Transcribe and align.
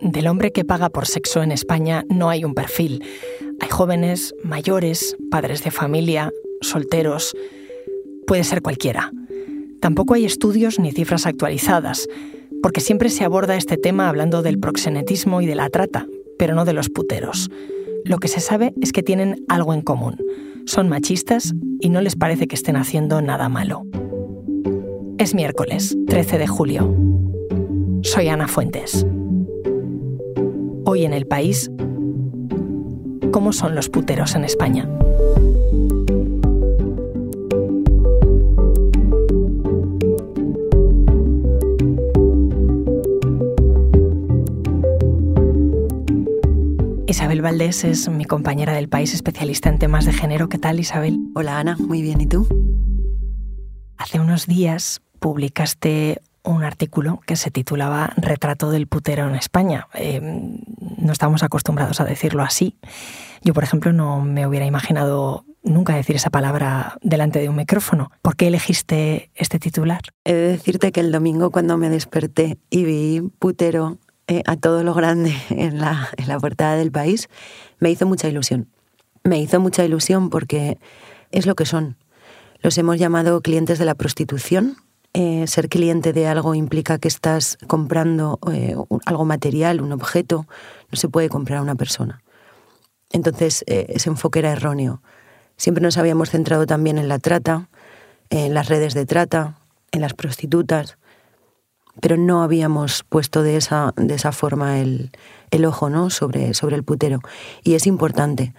del 0.00 0.26
hombre 0.26 0.52
que 0.52 0.64
paga 0.64 0.88
por 0.88 1.06
sexo 1.06 1.42
en 1.42 1.52
España 1.52 2.04
no 2.08 2.30
hay 2.30 2.44
un 2.44 2.54
perfil. 2.54 3.04
Hay 3.60 3.68
jóvenes, 3.68 4.34
mayores, 4.42 5.16
padres 5.30 5.62
de 5.62 5.70
familia, 5.70 6.32
solteros. 6.60 7.36
Puede 8.26 8.44
ser 8.44 8.62
cualquiera. 8.62 9.12
Tampoco 9.80 10.14
hay 10.14 10.24
estudios 10.24 10.78
ni 10.78 10.92
cifras 10.92 11.26
actualizadas, 11.26 12.06
porque 12.62 12.80
siempre 12.80 13.08
se 13.10 13.24
aborda 13.24 13.56
este 13.56 13.76
tema 13.76 14.08
hablando 14.08 14.42
del 14.42 14.58
proxenetismo 14.58 15.40
y 15.40 15.46
de 15.46 15.54
la 15.54 15.68
trata, 15.70 16.06
pero 16.38 16.54
no 16.54 16.64
de 16.64 16.72
los 16.72 16.88
puteros. 16.88 17.50
Lo 18.04 18.18
que 18.18 18.28
se 18.28 18.40
sabe 18.40 18.72
es 18.80 18.92
que 18.92 19.02
tienen 19.02 19.44
algo 19.48 19.74
en 19.74 19.82
común. 19.82 20.16
Son 20.66 20.88
machistas 20.88 21.54
y 21.80 21.90
no 21.90 22.00
les 22.00 22.16
parece 22.16 22.46
que 22.46 22.54
estén 22.54 22.76
haciendo 22.76 23.20
nada 23.22 23.48
malo. 23.48 23.84
Es 25.18 25.34
miércoles, 25.34 25.96
13 26.06 26.38
de 26.38 26.46
julio. 26.46 26.94
Soy 28.02 28.28
Ana 28.28 28.48
Fuentes. 28.48 29.06
Hoy 30.84 31.04
en 31.04 31.12
el 31.12 31.26
país, 31.26 31.70
¿cómo 33.32 33.52
son 33.52 33.74
los 33.74 33.88
puteros 33.88 34.34
en 34.34 34.44
España? 34.44 34.88
Isabel 47.06 47.42
Valdés 47.42 47.84
es 47.84 48.08
mi 48.08 48.24
compañera 48.24 48.72
del 48.72 48.88
país 48.88 49.12
especialista 49.12 49.68
en 49.68 49.78
temas 49.78 50.06
de 50.06 50.12
género. 50.12 50.48
¿Qué 50.48 50.58
tal, 50.58 50.80
Isabel? 50.80 51.18
Hola, 51.34 51.58
Ana. 51.58 51.76
Muy 51.78 52.02
bien. 52.02 52.20
¿Y 52.20 52.26
tú? 52.26 52.46
Hace 53.98 54.18
unos 54.18 54.46
días 54.46 55.02
publicaste 55.18 56.22
un 56.42 56.64
artículo 56.64 57.20
que 57.26 57.36
se 57.36 57.50
titulaba 57.50 58.12
Retrato 58.16 58.70
del 58.70 58.86
putero 58.86 59.28
en 59.28 59.34
España. 59.34 59.88
Eh, 59.94 60.20
no 60.96 61.12
estamos 61.12 61.42
acostumbrados 61.42 62.00
a 62.00 62.04
decirlo 62.04 62.42
así. 62.42 62.76
Yo, 63.42 63.54
por 63.54 63.64
ejemplo, 63.64 63.92
no 63.92 64.20
me 64.20 64.46
hubiera 64.46 64.66
imaginado 64.66 65.44
nunca 65.62 65.94
decir 65.94 66.16
esa 66.16 66.30
palabra 66.30 66.98
delante 67.02 67.38
de 67.40 67.48
un 67.48 67.56
micrófono. 67.56 68.10
¿Por 68.22 68.36
qué 68.36 68.48
elegiste 68.48 69.30
este 69.34 69.58
titular? 69.58 70.00
He 70.24 70.32
de 70.32 70.48
decirte 70.48 70.92
que 70.92 71.00
el 71.00 71.12
domingo 71.12 71.50
cuando 71.50 71.76
me 71.76 71.90
desperté 71.90 72.58
y 72.70 72.84
vi 72.84 73.22
putero 73.38 73.98
eh, 74.26 74.42
a 74.46 74.56
todo 74.56 74.84
lo 74.84 74.94
grande 74.94 75.34
en 75.50 75.80
la, 75.80 76.08
en 76.16 76.28
la 76.28 76.38
portada 76.38 76.76
del 76.76 76.92
país, 76.92 77.28
me 77.78 77.90
hizo 77.90 78.06
mucha 78.06 78.28
ilusión. 78.28 78.68
Me 79.24 79.38
hizo 79.38 79.60
mucha 79.60 79.84
ilusión 79.84 80.30
porque 80.30 80.78
es 81.30 81.46
lo 81.46 81.54
que 81.54 81.66
son. 81.66 81.96
Los 82.62 82.76
hemos 82.78 82.98
llamado 82.98 83.40
clientes 83.40 83.78
de 83.78 83.84
la 83.84 83.94
prostitución. 83.94 84.76
Eh, 85.12 85.46
ser 85.48 85.68
cliente 85.68 86.12
de 86.12 86.28
algo 86.28 86.54
implica 86.54 86.98
que 86.98 87.08
estás 87.08 87.58
comprando 87.66 88.38
eh, 88.52 88.76
algo 89.06 89.24
material, 89.24 89.80
un 89.80 89.92
objeto. 89.92 90.46
No 90.90 90.96
se 90.96 91.08
puede 91.08 91.28
comprar 91.28 91.58
a 91.58 91.62
una 91.62 91.74
persona. 91.74 92.22
Entonces, 93.12 93.64
ese 93.66 94.08
enfoque 94.08 94.38
era 94.38 94.52
erróneo. 94.52 95.02
Siempre 95.56 95.82
nos 95.82 95.98
habíamos 95.98 96.30
centrado 96.30 96.66
también 96.66 96.96
en 96.98 97.08
la 97.08 97.18
trata, 97.18 97.68
en 98.30 98.54
las 98.54 98.68
redes 98.68 98.94
de 98.94 99.04
trata, 99.04 99.58
en 99.90 100.00
las 100.00 100.14
prostitutas 100.14 100.96
pero 102.00 102.16
no 102.16 102.42
habíamos 102.42 103.04
puesto 103.08 103.42
de 103.42 103.56
esa, 103.56 103.92
de 103.96 104.14
esa 104.14 104.32
forma 104.32 104.80
el, 104.80 105.10
el 105.50 105.64
ojo 105.64 105.90
¿no? 105.90 106.10
sobre, 106.10 106.54
sobre 106.54 106.76
el 106.76 106.84
putero. 106.84 107.20
Y 107.62 107.74
es 107.74 107.86
importante. 107.86 108.54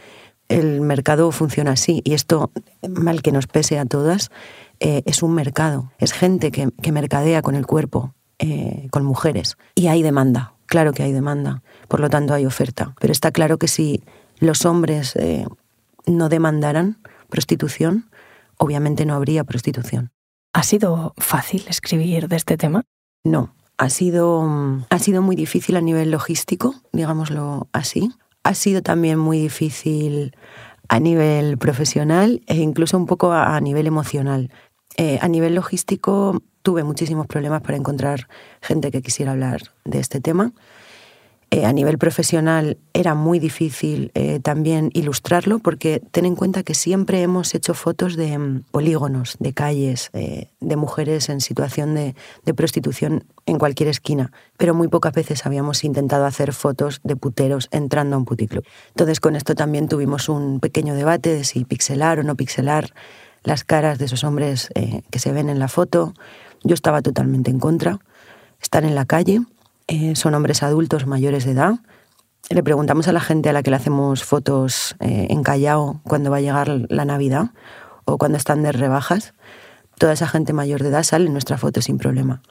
El 0.48 0.82
mercado 0.82 1.32
funciona 1.32 1.72
así 1.72 2.02
y 2.04 2.14
esto, 2.14 2.52
mal 2.88 3.22
que 3.22 3.32
nos 3.32 3.48
pese 3.48 3.80
a 3.80 3.86
todas, 3.86 4.32
eh, 4.80 5.02
es 5.06 5.24
un 5.24 5.34
mercado. 5.34 5.92
Es 5.98 6.14
gente 6.14 6.52
que, 6.52 6.70
que 6.82 6.92
mercadea 6.92 7.42
con 7.42 7.56
el 7.56 7.66
cuerpo, 7.66 8.14
eh, 8.40 8.88
con 8.92 9.06
mujeres. 9.06 9.58
Y 9.76 9.88
hay 9.88 10.04
demanda, 10.04 10.54
claro 10.72 10.94
que 10.94 11.04
hay 11.04 11.12
demanda. 11.12 11.62
Por 11.90 12.00
lo 12.00 12.10
tanto, 12.10 12.34
hay 12.34 12.46
oferta. 12.46 12.96
Pero 13.00 13.12
está 13.12 13.32
claro 13.32 13.58
que 13.58 13.68
si 13.68 14.02
los 14.40 14.66
hombres 14.66 15.18
eh, 15.18 15.46
no 16.08 16.30
demandaran 16.30 16.98
prostitución, 17.30 18.10
obviamente 18.58 19.06
no 19.06 19.14
habría 19.14 19.44
prostitución. 19.44 20.12
¿Ha 20.54 20.64
sido 20.64 21.14
fácil 21.18 21.66
escribir 21.68 22.30
de 22.30 22.38
este 22.38 22.56
tema? 22.56 22.84
No, 23.24 23.54
ha 23.78 23.90
sido, 23.90 24.48
ha 24.90 25.00
sido 25.00 25.22
muy 25.22 25.36
difícil 25.36 25.76
a 25.76 25.82
nivel 25.82 26.10
logístico, 26.10 26.76
digámoslo 26.94 27.68
así. 27.74 28.12
Ha 28.44 28.54
sido 28.54 28.82
también 28.82 29.20
muy 29.20 29.40
difícil 29.40 30.36
a 30.88 31.00
nivel 31.00 31.58
profesional 31.58 32.42
e 32.48 32.56
incluso 32.56 32.98
un 32.98 33.08
poco 33.08 33.34
a, 33.34 33.60
nivel 33.60 33.88
emocional. 33.88 34.52
Eh, 34.98 35.20
a 35.22 35.28
nivel 35.28 35.56
logístico 35.56 36.42
tuve 36.62 36.84
muchísimos 36.84 37.28
problemas 37.28 37.62
para 37.62 37.78
encontrar 37.78 38.28
gente 38.62 38.92
que 38.92 39.02
quisiera 39.02 39.32
hablar 39.32 39.62
de 39.86 40.00
este 40.00 40.20
tema. 40.20 40.52
Eh, 41.54 41.66
a 41.66 41.74
nivel 41.74 41.98
profesional 41.98 42.78
era 42.94 43.14
muy 43.14 43.38
difícil 43.38 44.12
eh, 44.14 44.40
también 44.40 44.90
ilustrarlo 44.94 45.60
porque 45.60 46.02
ten 46.12 46.26
en 46.26 46.36
cuenta 46.36 46.64
que 46.64 46.74
siempre 46.74 47.22
hemos 47.22 47.54
hecho 47.54 47.74
fotos 47.74 48.16
de 48.16 48.38
mm, 48.38 48.64
polígonos, 48.72 49.36
de 49.40 49.52
calles, 49.52 50.12
de 50.14 50.76
mujeres 50.78 51.28
en 51.28 51.42
situación 51.42 51.94
de, 51.94 52.16
de, 52.46 52.54
prostitución 52.54 53.26
en 53.46 53.58
cualquier 53.58 53.90
esquina, 53.90 54.32
pero 54.56 54.74
muy 54.74 54.88
pocas 54.88 55.14
veces 55.14 55.46
habíamos 55.46 55.84
intentado 55.84 56.26
hacer 56.26 56.54
fotos 56.54 57.02
de 57.04 57.18
puteros 57.18 57.68
entrando 57.72 58.16
a 58.16 58.20
un 58.20 58.26
puticlub. 58.26 58.64
Entonces 58.90 59.20
con 59.20 59.36
esto 59.36 59.54
también 59.54 59.90
tuvimos 59.90 60.30
un 60.30 60.62
pequeño 60.62 60.96
debate 60.96 61.34
de 61.34 61.44
si 61.44 61.66
pixelar 61.66 62.20
o 62.20 62.24
no 62.24 62.36
pixelar 62.36 62.94
las 63.44 63.64
caras 63.64 63.98
de 64.00 64.06
esos 64.06 64.24
hombres 64.24 64.70
que 65.10 65.20
se 65.20 65.32
ven 65.32 65.50
en 65.50 65.60
la 65.60 65.68
foto. 65.68 66.14
Yo 66.64 66.74
estaba 66.74 67.02
totalmente 67.02 67.50
en 67.50 67.60
contra. 67.60 68.00
Estar 68.62 68.84
en 68.84 68.96
la 68.96 69.06
calle 69.06 69.42
eh, 69.88 70.16
son 70.16 70.36
hombres 70.36 70.64
adultos 70.64 71.08
mayores 71.08 71.46
de 71.46 71.52
edad. 71.52 71.74
Le 72.50 72.64
preguntamos 72.64 73.08
a 73.08 73.14
la 73.14 73.20
gente 73.20 73.50
a 73.50 73.54
la 73.54 73.64
que 73.64 73.72
le 73.72 73.78
hacemos 73.78 74.24
fotos 74.24 74.96
eh, 75.00 75.28
en 75.30 75.44
Callao 75.44 76.02
cuando 76.04 76.32
va 76.32 76.38
a 76.38 76.42
llegar 76.42 76.70
la 76.90 77.06
Navidad 77.06 77.52
o 78.06 78.18
cuando 78.18 78.38
están 78.38 78.64
de 78.64 78.72
rebajas. 78.72 79.34
Toda 79.98 80.14
esa 80.14 80.28
gente 80.28 80.54
mayor 80.54 80.82
de 80.82 80.90
edad 80.90 81.04
sale 81.04 81.26
en 81.26 81.34
nuestra 81.34 81.58
foto 81.58 81.82
sin 81.82 81.98
problema. 81.98 82.42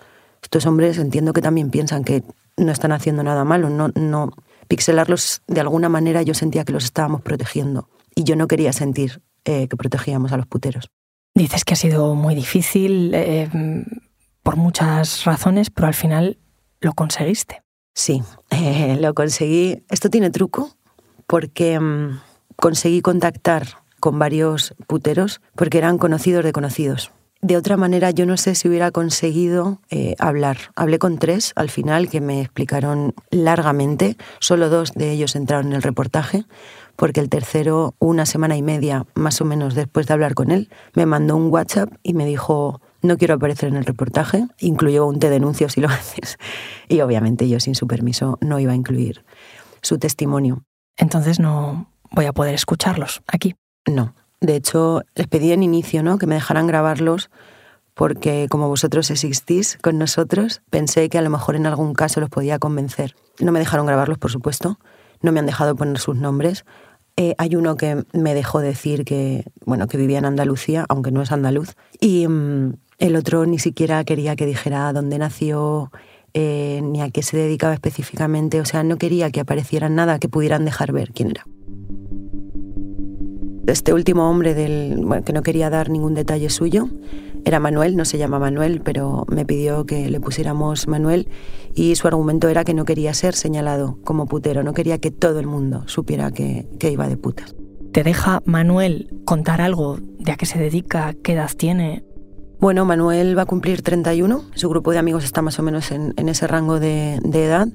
Estos 0.43 0.67
hombres 0.67 0.99
entiendo 0.99 1.33
que 1.33 1.43
también 1.43 1.71
piensan 1.71 2.05
que 2.05 2.25
no 2.57 2.73
están 2.73 2.93
haciendo 2.93 3.23
nada 3.23 3.45
malo, 3.45 3.71
no, 3.71 3.89
no 3.95 4.33
pixelarlos 4.69 5.43
de 5.47 5.61
alguna 5.61 5.89
manera 5.89 6.23
yo 6.23 6.35
sentía 6.35 6.65
que 6.65 6.73
los 6.73 6.85
estábamos 6.85 7.23
protegiendo 7.23 7.89
y 8.15 8.25
yo 8.25 8.37
no 8.37 8.47
quería 8.49 8.73
sentir 8.73 9.23
eh, 9.45 9.69
que 9.69 9.77
protegíamos 9.77 10.33
a 10.33 10.37
los 10.37 10.47
puteros. 10.47 10.91
Dices 11.35 11.65
que 11.65 11.75
ha 11.75 11.77
sido 11.77 12.15
muy 12.15 12.35
difícil 12.35 13.15
por 14.43 14.57
muchas 14.57 15.25
razones, 15.25 15.71
pero 15.71 15.87
al 15.87 15.95
final 15.95 16.39
¿Lo 16.81 16.95
conseguiste? 16.95 17.63
Sí, 17.95 18.23
eh, 18.51 18.97
lo 18.99 19.13
conseguí. 19.15 19.85
Esto 19.91 20.09
tiene 20.09 20.31
truco 20.31 20.77
porque 21.27 21.79
mm, 21.79 22.21
conseguí 22.57 23.03
contactar 23.03 23.67
con 24.01 24.19
varios 24.19 24.75
puteros 24.87 25.43
porque 25.55 25.79
eran 25.79 25.99
conocidos 25.99 26.43
de 26.45 26.53
conocidos. 26.53 27.13
De 27.43 27.57
otra 27.57 27.79
manera, 27.79 28.11
yo 28.11 28.27
no 28.27 28.37
sé 28.37 28.55
si 28.55 28.69
hubiera 28.69 28.91
conseguido 28.91 29.81
eh, 29.89 30.15
hablar. 30.19 30.59
Hablé 30.77 30.99
con 30.99 31.17
tres 31.17 31.53
al 31.57 31.71
final 31.71 32.11
que 32.11 32.21
me 32.21 32.43
explicaron 32.43 33.15
largamente. 33.31 34.19
Solo 34.41 34.69
dos 34.69 34.93
de 34.93 35.11
ellos 35.11 35.35
entraron 35.37 35.69
en 35.69 35.73
el 35.73 35.83
reportaje, 35.83 36.45
porque 36.97 37.21
el 37.21 37.31
tercero, 37.31 37.95
una 37.99 38.27
semana 38.27 38.59
y 38.59 38.63
media 38.63 39.07
más 39.15 39.41
o 39.41 39.47
menos 39.47 39.75
después 39.75 40.07
de 40.07 40.13
hablar 40.13 40.35
con 40.35 40.51
él, 40.51 40.69
me 40.93 41.07
mandó 41.07 41.35
un 41.35 41.51
WhatsApp 41.51 41.91
y 42.03 42.13
me 42.13 42.27
dijo, 42.27 42.83
no 43.01 43.17
quiero 43.17 43.35
aparecer 43.35 43.71
en 43.71 43.77
el 43.77 43.87
reportaje, 43.87 44.47
incluyó 44.59 45.07
un 45.07 45.19
te 45.19 45.31
denuncio 45.31 45.71
si 45.71 45.81
lo 45.81 45.89
haces. 45.89 46.37
Y 46.89 47.01
obviamente 47.01 47.49
yo 47.49 47.59
sin 47.59 47.75
su 47.75 47.87
permiso 47.87 48.37
no 48.43 48.61
iba 48.61 48.73
a 48.73 48.77
incluir 48.77 49.25
su 49.81 49.99
testimonio. 49.99 50.63
Entonces 50.99 51.41
no 51.41 51.91
voy 52.11 52.27
a 52.27 52.35
poder 52.35 52.55
escucharlos 52.55 53.23
aquí. 53.27 53.55
No. 53.87 54.15
De 54.41 54.57
hecho, 54.57 55.03
les 55.15 55.27
pedí 55.27 55.53
en 55.53 55.63
inicio 55.63 56.03
¿no? 56.03 56.19
que 56.19 56.27
me 56.27 56.35
dejaran 56.35 56.67
grabarlos 56.67 57.31
porque 57.95 58.47
como 58.49 58.69
vosotros 58.69 59.11
existís 59.11 59.79
con 59.83 59.99
nosotros, 59.99 60.63
pensé 60.71 61.11
que 61.11 61.19
a 61.19 61.23
lo 61.23 61.29
mejor 61.29 61.57
en 61.57 61.67
algún 61.67 61.93
caso 61.93 62.21
los 62.21 62.31
podía 62.31 62.59
convencer. 62.59 63.15
No 63.41 63.53
me 63.53 63.59
dejaron 63.59 63.87
grabarlos, 63.87 64.17
por 64.17 64.31
supuesto, 64.31 64.79
no 65.21 65.33
me 65.33 65.41
han 65.41 65.47
dejado 65.47 65.77
poner 65.77 65.99
sus 65.99 66.17
nombres. 66.17 66.65
Eh, 67.17 67.35
hay 67.37 67.57
uno 67.57 67.77
que 67.77 68.05
me 68.15 68.35
dejó 68.35 68.61
decir 68.61 69.05
que, 69.05 69.45
bueno, 69.67 69.87
que 69.87 69.99
vivía 69.99 70.19
en 70.19 70.25
Andalucía, 70.25 70.87
aunque 70.89 71.11
no 71.11 71.21
es 71.21 71.33
andaluz, 71.33 71.75
y, 72.01 72.27
mm, 72.27 72.73
el 72.99 73.17
otro 73.17 73.45
ni 73.45 73.59
siquiera 73.59 74.05
quería 74.05 74.37
que 74.37 74.47
dijera 74.47 74.93
dónde 74.93 75.19
nació, 75.19 75.91
eh, 76.33 76.81
ni 76.83 77.03
a 77.03 77.11
qué 77.11 77.23
se 77.23 77.37
dedicaba 77.37 77.75
específicamente, 77.75 78.61
o 78.61 78.65
sea, 78.65 78.83
no 78.83 78.97
quería 78.97 79.31
que 79.31 79.41
apareciera 79.41 79.89
nada 79.89 80.19
que 80.19 80.29
pudieran 80.29 80.65
dejar 80.65 80.93
ver 80.93 81.13
quién 81.13 81.31
era. 81.31 81.45
Este 83.67 83.93
último 83.93 84.29
hombre 84.29 84.55
del, 84.55 85.05
que 85.25 85.33
no 85.33 85.43
quería 85.43 85.71
dar 85.71 85.91
ningún 85.91 86.15
detalle 86.15 86.51
suyo 86.51 86.89
era 87.45 87.61
Manuel, 87.61 87.97
no 87.97 88.05
se 88.05 88.19
llama 88.19 88.39
Manuel, 88.39 88.81
pero 88.83 89.25
me 89.29 89.47
pidió 89.47 89.87
que 89.87 90.11
le 90.11 90.21
pusiéramos 90.21 90.89
Manuel 90.89 91.29
y 91.75 91.95
su 91.95 92.07
argumento 92.09 92.49
era 92.49 92.65
que 92.65 92.75
no 92.75 92.85
quería 92.85 93.15
ser 93.15 93.35
señalado 93.35 93.99
como 94.05 94.27
putero, 94.27 94.63
no 94.63 94.75
quería 94.75 94.99
que 94.99 95.11
todo 95.11 95.41
el 95.41 95.47
mundo 95.47 95.85
supiera 95.87 96.31
que, 96.31 96.67
que 96.79 96.91
iba 96.91 97.09
de 97.09 97.17
putas. 97.17 97.55
¿Te 97.93 98.05
deja 98.05 98.43
Manuel 98.45 99.09
contar 99.25 99.61
algo 99.61 99.99
de 100.19 100.33
a 100.33 100.37
qué 100.37 100.47
se 100.47 100.59
dedica, 100.59 101.15
qué 101.23 101.33
edad 101.33 101.51
tiene? 101.57 102.05
Bueno, 102.61 102.85
Manuel 102.85 103.37
va 103.37 103.43
a 103.43 103.47
cumplir 103.47 103.83
31, 103.83 104.45
su 104.55 104.69
grupo 104.69 104.93
de 104.93 104.99
amigos 104.99 105.25
está 105.25 105.41
más 105.41 105.59
o 105.59 105.63
menos 105.63 105.91
en, 105.91 106.13
ese 106.29 106.47
rango 106.47 106.79
de, 106.79 107.15
edad 107.15 107.69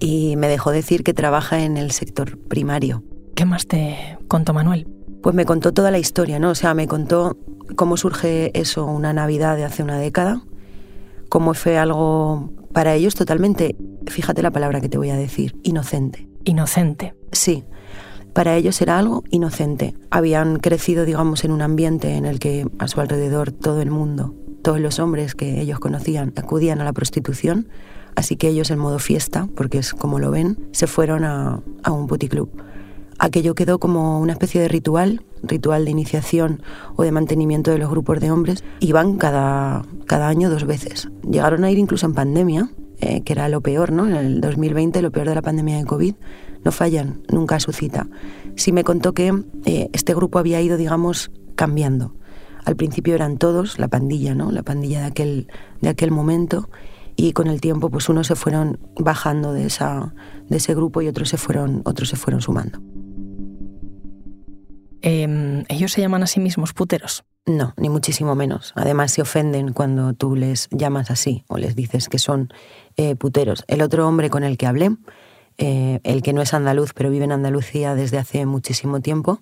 y 0.00 0.34
me 0.36 0.48
dejó 0.48 0.72
decir 0.72 1.04
que 1.04 1.14
trabaja 1.14 1.62
en 1.62 1.76
el 1.76 1.92
sector 1.92 2.36
primario. 2.36 3.04
¿Qué 3.36 3.44
más 3.44 3.68
te 3.68 4.18
contó 4.26 4.52
Manuel? 4.52 4.97
Pues 5.22 5.34
me 5.34 5.44
contó 5.44 5.72
toda 5.72 5.90
la 5.90 5.98
historia, 5.98 6.38
¿no? 6.38 6.50
O 6.50 6.54
sea, 6.54 6.74
me 6.74 6.86
contó 6.86 7.36
cómo 7.76 7.96
surge 7.96 8.50
eso 8.58 8.86
una 8.86 9.12
Navidad 9.12 9.56
de 9.56 9.64
hace 9.64 9.82
una 9.82 9.98
década, 9.98 10.42
cómo 11.28 11.54
fue 11.54 11.78
algo 11.78 12.50
para 12.72 12.94
ellos 12.94 13.14
totalmente, 13.14 13.76
fíjate 14.06 14.42
la 14.42 14.50
palabra 14.50 14.80
que 14.80 14.88
te 14.88 14.98
voy 14.98 15.10
a 15.10 15.16
decir, 15.16 15.56
inocente. 15.62 16.28
Inocente. 16.44 17.14
Sí, 17.32 17.64
para 18.32 18.54
ellos 18.56 18.80
era 18.80 18.98
algo 18.98 19.24
inocente. 19.30 19.94
Habían 20.10 20.60
crecido, 20.60 21.04
digamos, 21.04 21.44
en 21.44 21.50
un 21.50 21.62
ambiente 21.62 22.14
en 22.14 22.24
el 22.24 22.38
que 22.38 22.66
a 22.78 22.88
su 22.88 23.00
alrededor 23.00 23.50
todo 23.52 23.82
el 23.82 23.90
mundo, 23.90 24.34
todos 24.62 24.80
los 24.80 24.98
hombres 24.98 25.34
que 25.34 25.60
ellos 25.60 25.80
conocían, 25.80 26.32
acudían 26.36 26.80
a 26.80 26.84
la 26.84 26.92
prostitución, 26.92 27.68
así 28.14 28.36
que 28.36 28.48
ellos 28.48 28.70
en 28.70 28.78
modo 28.78 28.98
fiesta, 28.98 29.48
porque 29.56 29.78
es 29.78 29.92
como 29.92 30.18
lo 30.18 30.30
ven, 30.30 30.68
se 30.72 30.86
fueron 30.86 31.24
a, 31.24 31.62
a 31.82 31.90
un 31.90 32.06
puticlub. 32.06 32.50
Aquello 33.18 33.54
quedó 33.54 33.78
como 33.80 34.20
una 34.20 34.32
especie 34.32 34.60
de 34.60 34.68
ritual, 34.68 35.24
ritual 35.42 35.84
de 35.84 35.90
iniciación 35.90 36.62
o 36.94 37.02
de 37.02 37.10
mantenimiento 37.10 37.72
de 37.72 37.78
los 37.78 37.90
grupos 37.90 38.20
de 38.20 38.30
hombres. 38.30 38.62
Iban 38.80 39.16
cada, 39.16 39.82
cada 40.06 40.28
año 40.28 40.50
dos 40.50 40.64
veces. 40.64 41.08
Llegaron 41.28 41.64
a 41.64 41.70
ir 41.70 41.78
incluso 41.78 42.06
en 42.06 42.14
pandemia, 42.14 42.70
eh, 43.00 43.22
que 43.22 43.32
era 43.32 43.48
lo 43.48 43.60
peor, 43.60 43.90
¿no? 43.90 44.06
En 44.06 44.14
el 44.14 44.40
2020, 44.40 45.02
lo 45.02 45.10
peor 45.10 45.28
de 45.28 45.34
la 45.34 45.42
pandemia 45.42 45.78
de 45.78 45.84
COVID. 45.84 46.14
No 46.64 46.70
fallan 46.70 47.22
nunca 47.28 47.56
a 47.56 47.60
su 47.60 47.72
cita. 47.72 48.08
Sí 48.56 48.72
me 48.72 48.84
contó 48.84 49.14
que 49.14 49.32
eh, 49.64 49.90
este 49.92 50.14
grupo 50.14 50.38
había 50.38 50.60
ido, 50.60 50.76
digamos, 50.76 51.30
cambiando. 51.56 52.14
Al 52.64 52.76
principio 52.76 53.14
eran 53.14 53.38
todos, 53.38 53.78
la 53.78 53.88
pandilla, 53.88 54.34
¿no? 54.34 54.52
La 54.52 54.62
pandilla 54.62 55.00
de 55.00 55.06
aquel, 55.06 55.48
de 55.80 55.88
aquel 55.88 56.10
momento 56.12 56.68
y 57.20 57.32
con 57.32 57.48
el 57.48 57.60
tiempo 57.60 57.90
pues 57.90 58.08
unos 58.08 58.28
se 58.28 58.36
fueron 58.36 58.78
bajando 58.96 59.52
de, 59.52 59.66
esa, 59.66 60.14
de 60.48 60.58
ese 60.58 60.72
grupo 60.72 61.02
y 61.02 61.08
otros 61.08 61.28
se 61.28 61.36
fueron, 61.36 61.82
otros 61.84 62.08
se 62.10 62.16
fueron 62.16 62.40
sumando. 62.40 62.80
Em, 65.02 65.64
¿Ellos 65.68 65.92
se 65.92 66.00
llaman 66.00 66.22
a 66.22 66.26
sí 66.26 66.40
mismos 66.40 66.72
puteros? 66.72 67.24
No, 67.46 67.74
ni 67.76 67.88
muchísimo 67.88 68.34
menos. 68.34 68.72
Además 68.76 69.12
se 69.12 69.22
ofenden 69.22 69.72
cuando 69.72 70.12
tú 70.12 70.36
les 70.36 70.68
llamas 70.70 71.10
así 71.10 71.44
o 71.48 71.56
les 71.56 71.74
dices 71.76 72.08
que 72.08 72.18
son 72.18 72.48
eh, 72.96 73.14
puteros. 73.16 73.64
El 73.68 73.80
otro 73.82 74.06
hombre 74.06 74.28
con 74.28 74.44
el 74.44 74.58
que 74.58 74.66
hablé, 74.66 74.90
eh, 75.56 76.00
el 76.02 76.22
que 76.22 76.32
no 76.32 76.42
es 76.42 76.52
andaluz 76.52 76.92
pero 76.94 77.10
vive 77.10 77.24
en 77.24 77.32
Andalucía 77.32 77.94
desde 77.94 78.18
hace 78.18 78.44
muchísimo 78.44 79.00
tiempo, 79.00 79.40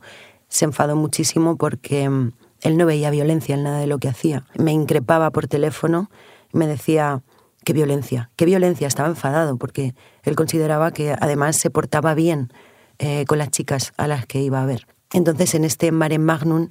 se 0.49 0.67
enfadó 0.67 0.95
muchísimo 0.95 1.57
porque 1.57 2.09
mm, 2.09 2.33
él 2.63 2.77
no 2.77 2.87
veía 2.87 3.11
violencia 3.11 3.55
en 3.55 3.65
nada 3.65 3.81
de 3.81 3.87
lo 3.87 3.99
que 3.99 4.09
hacía. 4.09 4.45
Me 4.57 4.73
increpaba 4.73 5.31
por 5.31 5.49
teléfono 5.49 6.11
me 6.57 6.67
decía, 6.67 7.23
qué 7.65 7.73
violencia, 7.73 8.31
qué 8.37 8.45
violencia. 8.45 8.89
Estaba 8.89 9.09
enfadado 9.09 9.57
porque 9.57 9.95
él 10.23 10.35
consideraba 10.35 10.91
que 10.91 11.15
además 11.19 11.57
se 11.57 11.71
portaba 11.71 12.15
bien 12.15 12.53
eh, 12.99 13.25
con 13.27 13.39
las 13.39 13.51
chicas 13.51 13.93
a 13.97 14.09
las 14.09 14.27
que 14.27 14.41
iba 14.41 14.63
a 14.63 14.67
ver. 14.67 14.87
Entonces, 15.13 15.55
en 15.55 15.65
este 15.65 15.93
Mare 15.93 16.19
Magnum 16.19 16.69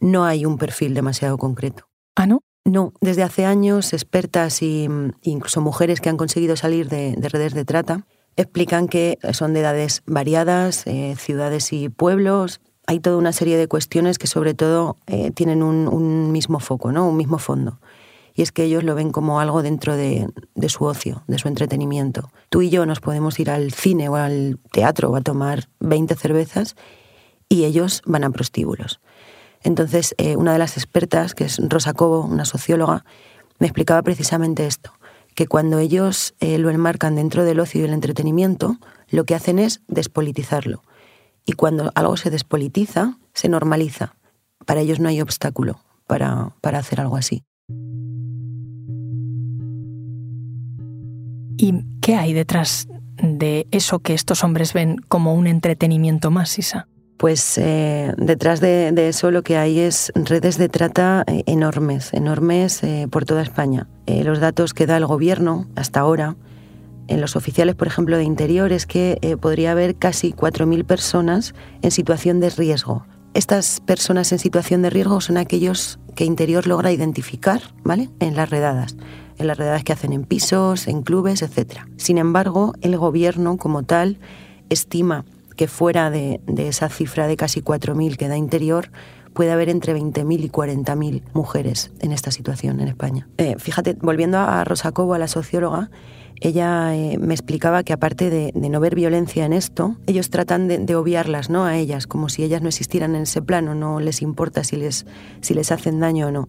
no 0.00 0.24
hay 0.24 0.44
un 0.44 0.58
perfil 0.58 0.94
demasiado 0.94 1.38
concreto. 1.38 1.88
¿Ah, 2.14 2.26
no? 2.26 2.42
No, 2.66 2.92
desde 3.00 3.22
hace 3.22 3.46
años 3.46 3.92
expertas 3.92 4.60
e 4.60 4.88
incluso 5.22 5.60
mujeres 5.60 6.00
que 6.00 6.08
han 6.08 6.16
conseguido 6.16 6.56
salir 6.56 6.88
de, 6.88 7.14
redes 7.16 7.54
de 7.54 7.64
trata 7.64 8.06
explican 8.34 8.88
que 8.88 9.18
son 9.32 9.54
de 9.54 9.60
edades 9.60 10.02
variadas, 10.04 10.84
eh, 10.86 11.14
ciudades 11.16 11.72
y 11.72 11.88
pueblos. 11.88 12.60
Hay 12.88 12.98
toda 12.98 13.18
una 13.18 13.32
serie 13.32 13.56
de 13.56 13.68
cuestiones 13.68 14.18
que 14.18 14.26
sobre 14.26 14.54
todo 14.54 14.98
eh, 15.06 15.30
tienen 15.30 15.62
un, 15.62 16.32
mismo 16.32 16.58
foco, 16.58 16.90
¿no? 16.90 17.08
un 17.08 17.16
mismo 17.16 17.38
fondo. 17.38 17.80
Y 18.34 18.42
es 18.42 18.50
que 18.50 18.64
ellos 18.64 18.82
lo 18.82 18.96
ven 18.96 19.12
como 19.12 19.38
algo 19.38 19.62
dentro 19.62 19.96
de, 19.96 20.28
de 20.56 20.68
su 20.68 20.84
ocio, 20.84 21.22
de 21.28 21.38
su 21.38 21.46
entretenimiento. 21.46 22.30
Tú 22.50 22.62
y 22.62 22.68
yo 22.68 22.84
nos 22.84 22.98
podemos 22.98 23.38
ir 23.38 23.48
al 23.48 23.72
cine 23.72 24.08
o 24.08 24.16
al 24.16 24.58
teatro 24.72 25.10
o 25.10 25.16
a 25.16 25.20
tomar 25.20 25.68
20 25.78 26.16
cervezas 26.16 26.74
y 27.48 27.64
ellos 27.64 28.02
van 28.06 28.24
a 28.24 28.30
prostíbulos. 28.30 29.00
Entonces, 29.62 30.14
eh, 30.18 30.36
una 30.36 30.52
de 30.52 30.58
las 30.58 30.76
expertas, 30.76 31.34
que 31.34 31.44
es 31.44 31.58
Rosa 31.68 31.92
Cobo, 31.92 32.24
una 32.24 32.44
socióloga, 32.44 33.04
me 33.58 33.66
explicaba 33.66 34.02
precisamente 34.02 34.66
esto, 34.66 34.92
que 35.34 35.46
cuando 35.46 35.78
ellos 35.78 36.34
eh, 36.40 36.58
lo 36.58 36.70
enmarcan 36.70 37.16
dentro 37.16 37.44
del 37.44 37.60
ocio 37.60 37.80
y 37.80 37.84
el 37.84 37.92
entretenimiento, 37.92 38.76
lo 39.08 39.24
que 39.24 39.34
hacen 39.34 39.58
es 39.58 39.82
despolitizarlo. 39.88 40.82
Y 41.44 41.52
cuando 41.52 41.90
algo 41.94 42.16
se 42.16 42.30
despolitiza, 42.30 43.18
se 43.32 43.48
normaliza. 43.48 44.16
Para 44.66 44.80
ellos 44.80 44.98
no 44.98 45.08
hay 45.08 45.20
obstáculo 45.20 45.80
para, 46.06 46.54
para 46.60 46.78
hacer 46.78 47.00
algo 47.00 47.16
así. 47.16 47.44
¿Y 51.58 51.84
qué 52.00 52.16
hay 52.16 52.32
detrás 52.34 52.88
de 53.22 53.66
eso 53.70 54.00
que 54.00 54.14
estos 54.14 54.44
hombres 54.44 54.72
ven 54.74 54.96
como 55.08 55.34
un 55.34 55.46
entretenimiento 55.46 56.30
más, 56.30 56.58
Isa? 56.58 56.88
Pues 57.16 57.56
eh, 57.58 58.12
detrás 58.18 58.60
de, 58.60 58.92
eso 59.08 59.30
lo 59.30 59.42
que 59.42 59.56
hay 59.56 59.80
es 59.80 60.12
redes 60.14 60.58
de 60.58 60.68
trata 60.68 61.24
eh, 61.26 61.42
enormes, 61.46 62.12
enormes 62.12 62.82
eh, 62.82 63.08
por 63.10 63.24
toda 63.24 63.42
España. 63.42 63.88
los 64.06 64.40
datos 64.40 64.74
que 64.74 64.86
da 64.86 64.96
el 64.96 65.06
gobierno 65.06 65.66
hasta 65.76 66.00
ahora, 66.00 66.36
en 67.08 67.20
los 67.20 67.36
oficiales, 67.36 67.74
por 67.76 67.86
ejemplo, 67.86 68.16
de 68.16 68.24
Interior, 68.24 68.72
es 68.72 68.84
que 68.84 69.36
podría 69.40 69.72
haber 69.72 69.94
casi 69.94 70.32
4.000 70.32 70.84
personas 70.84 71.54
en 71.82 71.92
situación 71.92 72.40
de 72.40 72.50
riesgo. 72.50 73.06
Estas 73.32 73.80
personas 73.80 74.32
en 74.32 74.40
situación 74.40 74.82
de 74.82 74.90
riesgo 74.90 75.20
son 75.20 75.36
aquellos 75.36 76.00
que 76.16 76.24
Interior 76.24 76.66
logra 76.66 76.90
identificar 76.90 77.60
¿vale? 77.84 78.10
en 78.18 78.34
las 78.34 78.50
redadas 78.50 78.96
en 79.38 79.46
las 79.46 79.58
redadas 79.58 79.84
que 79.84 79.92
hacen 79.92 80.14
en 80.14 80.24
pisos, 80.24 80.88
en 80.88 81.02
clubes, 81.02 81.42
etc. 81.42 81.80
Sin 81.98 82.16
embargo, 82.16 82.72
el 82.80 82.96
gobierno 82.96 83.58
como 83.58 83.82
tal 83.82 84.18
estima 84.70 85.26
que 85.56 85.68
fuera 85.68 86.10
de, 86.10 86.40
esa 86.56 86.88
cifra 86.88 87.26
de 87.26 87.36
casi 87.36 87.62
4.000 87.62 88.16
que 88.16 88.28
da 88.28 88.36
interior, 88.36 88.90
puede 89.32 89.52
haber 89.52 89.68
entre 89.68 89.94
20.000 89.94 90.44
y 90.44 90.48
40.000 90.48 91.22
mujeres 91.34 91.90
en 92.00 92.12
esta 92.12 92.30
situación 92.30 92.80
en 92.80 92.88
España. 92.88 93.28
Eh, 93.38 93.56
fíjate, 93.58 93.96
volviendo 94.00 94.38
a 94.38 94.64
Rosa 94.64 94.92
Cobo, 94.92 95.14
a 95.14 95.18
la 95.18 95.28
socióloga, 95.28 95.90
ella 96.40 96.94
eh, 96.94 97.16
me 97.18 97.34
explicaba 97.34 97.82
que 97.82 97.92
aparte 97.92 98.30
de, 98.30 98.52
no 98.54 98.80
ver 98.80 98.94
violencia 98.94 99.44
en 99.46 99.52
esto, 99.52 99.96
ellos 100.06 100.30
tratan 100.30 100.68
de, 100.68 100.96
obviarlas 100.96 101.48
¿no? 101.48 101.64
a 101.64 101.76
ellas, 101.76 102.06
como 102.06 102.28
si 102.28 102.44
ellas 102.44 102.62
no 102.62 102.68
existieran 102.68 103.14
en 103.14 103.22
ese 103.22 103.42
plano, 103.42 103.74
no 103.74 104.00
les 104.00 104.22
importa 104.22 104.62
si 104.62 104.76
les, 104.76 105.06
si 105.40 105.54
les 105.54 105.72
hacen 105.72 106.00
daño 106.00 106.28
o 106.28 106.30
no. 106.30 106.48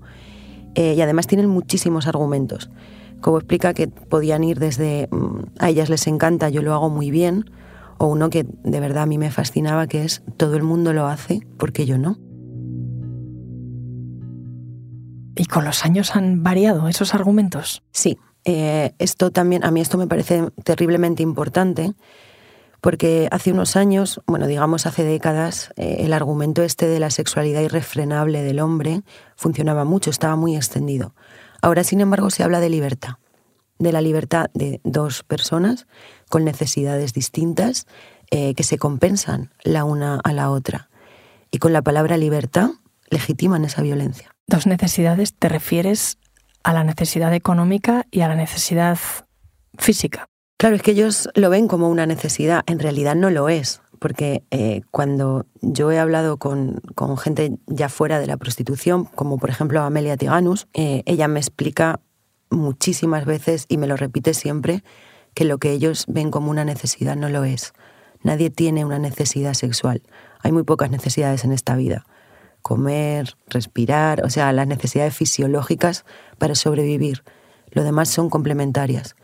Eh, 0.76 0.94
y 0.96 1.02
además 1.02 1.28
tienen 1.28 1.48
muchísimos 1.48 2.08
argumentos. 2.08 2.70
Como 3.22 3.38
explica 3.38 3.74
que 3.74 3.88
podían 3.88 4.44
ir 4.44 4.60
desde 4.60 5.08
mm, 5.10 5.60
a 5.60 5.70
ellas 5.70 5.90
les 5.90 6.06
encanta, 6.08 6.50
yo 6.50 6.62
lo 6.62 6.74
hago 6.74 6.90
muy 6.90 7.10
bien, 7.10 7.50
o 7.98 8.08
uno 8.08 8.30
que 8.30 8.46
de 8.64 8.80
verdad 8.80 9.04
a 9.04 9.06
mí 9.06 9.18
me 9.18 9.32
fascinaba, 9.32 9.88
que 9.88 10.04
es 10.04 10.24
todo 10.38 10.56
el 10.56 10.64
mundo 10.64 10.94
lo 10.94 11.08
hace, 11.08 11.42
porque 11.58 11.86
yo 11.86 11.98
no? 11.98 12.18
¿Y 15.36 15.46
con 15.46 15.66
los 15.66 15.86
años 15.86 16.16
han 16.16 16.42
variado 16.44 16.88
esos 16.88 17.14
argumentos? 17.14 17.84
Sí, 17.92 18.18
eh, 18.44 18.94
esto 18.98 19.30
también, 19.30 19.64
a 19.64 19.72
mí 19.72 19.82
esto 19.82 19.98
me 19.98 20.08
parece 20.08 20.50
terriblemente 20.64 21.22
importante, 21.22 21.94
porque 22.82 23.28
hace 23.32 23.52
unos 23.52 23.76
años, 23.76 24.22
bueno, 24.26 24.48
digamos 24.48 24.86
hace 24.86 25.04
décadas, 25.04 25.72
eh, 25.76 25.98
el 26.00 26.14
argumento 26.14 26.64
este 26.64 26.88
de 26.88 27.00
la 27.00 27.10
sexualidad 27.10 27.62
irrefrenable 27.62 28.42
del 28.44 28.60
hombre 28.60 29.02
funcionaba 29.36 29.84
mucho, 29.84 30.10
estaba 30.10 30.36
muy 30.36 30.56
extendido. 30.56 31.14
Ahora, 31.62 31.84
sin 31.84 32.02
embargo, 32.02 32.30
se 32.30 32.44
habla 32.44 32.60
de 32.60 32.70
libertad, 32.70 33.16
de 33.80 33.92
la 33.92 34.02
libertad 34.02 34.48
de 34.54 34.82
dos 34.84 35.24
personas 35.24 35.88
con 36.30 36.44
necesidades 36.44 37.14
distintas 37.14 37.86
eh, 38.32 38.54
que 38.56 38.64
se 38.64 38.78
compensan 38.78 39.52
la 39.64 39.84
una 39.84 40.20
a 40.24 40.34
la 40.34 40.50
otra. 40.50 40.90
Y 41.52 41.60
con 41.60 41.74
la 41.74 41.82
palabra 41.82 42.18
libertad 42.18 42.72
legitiman 43.10 43.64
esa 43.66 43.82
violencia. 43.82 44.32
Dos 44.48 44.68
necesidades, 44.68 45.34
te 45.34 45.50
refieres 45.50 46.18
a 46.64 46.74
la 46.74 46.84
necesidad 46.84 47.34
económica 47.34 48.06
y 48.12 48.22
a 48.22 48.28
la 48.28 48.36
necesidad 48.36 48.98
física. 49.78 50.26
Claro, 50.58 50.76
es 50.76 50.82
que 50.82 50.92
ellos 50.92 51.30
lo 51.36 51.50
ven 51.50 51.68
como 51.68 51.90
una 51.90 52.06
necesidad, 52.06 52.64
en 52.66 52.80
realidad 52.80 53.16
no 53.16 53.30
lo 53.30 53.48
es, 53.48 53.82
porque 54.00 54.44
eh, 54.52 54.82
cuando 54.92 55.46
yo 55.62 55.92
he 55.92 56.00
hablado 56.00 56.38
con, 56.38 56.82
gente 57.20 57.58
ya 57.68 57.90
fuera 57.90 58.20
de 58.20 58.28
la 58.28 58.38
prostitución, 58.38 59.06
como 59.06 59.38
por 59.38 59.50
ejemplo 59.50 59.82
Amelia 59.82 60.18
Tiganus, 60.18 60.68
eh, 60.74 61.04
ella 61.06 61.28
me 61.28 61.40
explica 61.40 62.00
muchísimas 62.50 63.26
veces 63.26 63.66
y 63.68 63.78
me 63.78 63.88
lo 63.88 63.98
repite 63.98 64.34
siempre 64.34 64.84
que 65.34 65.46
lo 65.46 65.58
que 65.58 65.72
ellos 65.72 66.06
ven 66.08 66.32
como 66.32 66.50
una 66.50 66.66
necesidad 66.66 67.16
no 67.16 67.30
lo 67.30 67.44
es. 67.44 67.74
Nadie 68.24 68.50
tiene 68.50 68.86
una 68.86 69.00
necesidad 69.00 69.54
sexual. 69.54 70.02
Hay 70.42 70.52
muy 70.52 70.64
pocas 70.64 70.90
necesidades 70.90 71.44
en 71.44 71.52
esta 71.52 71.76
vida. 71.76 72.06
Comer, 72.62 73.36
respirar, 73.48 74.26
o 74.26 74.30
sea, 74.30 74.52
las 74.52 74.68
necesidades 74.68 75.16
fisiológicas 75.16 76.06
para 76.38 76.56
sobrevivir. 76.56 77.24
Lo 77.72 77.84
demás 77.84 78.10
son 78.10 78.30
complementarias. 78.30 79.16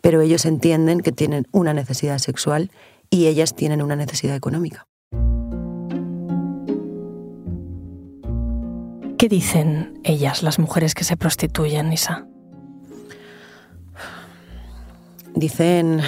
Pero 0.00 0.20
ellos 0.20 0.44
entienden 0.44 1.00
que 1.00 1.12
tienen 1.12 1.46
una 1.50 1.72
necesidad 1.72 2.18
sexual 2.18 2.70
y 3.08 3.26
ellas 3.26 3.54
tienen 3.54 3.80
una 3.80 3.96
necesidad 3.96 4.36
económica. 4.36 4.86
¿Qué 9.16 9.28
dicen 9.30 9.98
ellas, 10.04 10.42
las 10.42 10.58
mujeres 10.58 10.94
que 10.94 11.04
se 11.04 11.16
prostituyen, 11.16 11.90
Isa? 11.92 12.26
Dicen, 15.34 16.00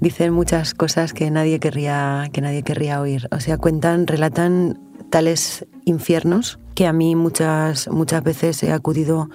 dicen 0.00 0.32
muchas 0.32 0.74
cosas 0.74 1.12
que 1.12 1.30
nadie 1.30 1.60
querría, 1.60 2.28
que 2.32 2.40
nadie 2.40 2.62
querría 2.62 3.00
oír. 3.00 3.28
O 3.30 3.40
sea, 3.40 3.58
cuentan, 3.58 4.06
relatan 4.06 4.80
tales 5.10 5.66
infiernos 5.84 6.58
que 6.74 6.86
a 6.86 6.92
mí 6.92 7.14
muchas, 7.14 7.88
muchas 7.88 8.24
veces 8.24 8.62
he 8.62 8.72
acudido 8.72 9.30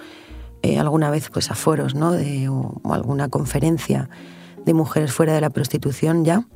eh, 0.62 0.78
alguna 0.78 1.10
vez 1.10 1.30
pues, 1.30 1.50
a 1.50 1.54
foros 1.54 1.94
¿no? 1.94 2.12
de, 2.12 2.48
o, 2.48 2.80
alguna 2.90 3.28
conferencia 3.28 4.10
de 4.66 4.74
mujeres 4.74 5.12
fuera 5.12 5.32
de 5.32 5.40
la 5.40 5.50
prostitución 5.50 6.24
ya 6.24 6.46